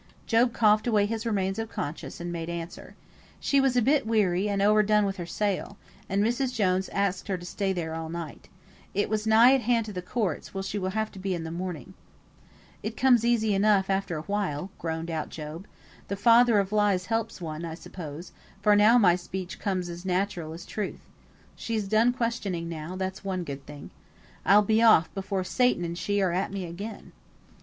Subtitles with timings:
[0.25, 2.95] Job coughed away his remains of conscience, and made answer,
[3.39, 5.77] "She was a bit weary, and o'er done with her sail;
[6.09, 6.55] and Mrs.
[6.55, 8.49] Jones axed her to stay there all night.
[8.95, 11.43] It was nigh at hand to the courts, where she will have to be in
[11.43, 11.93] the morning."
[12.81, 15.67] "It comes easy enough after a while," groaned out Job.
[16.07, 18.31] "The father of lies helps one, I suppose,
[18.63, 21.01] for now my speech comes as natural as truth.
[21.55, 23.91] She's done questioning now, that's one good thing.
[24.45, 27.11] I'll be off before Satan and she are at me again."